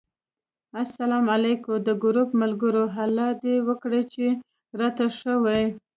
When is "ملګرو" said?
2.41-2.83